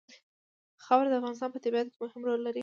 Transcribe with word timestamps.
خاوره 0.85 1.07
د 1.09 1.13
افغانستان 1.19 1.49
په 1.53 1.59
طبیعت 1.63 1.87
کې 1.91 1.97
مهم 2.03 2.21
رول 2.27 2.41
لري. 2.47 2.59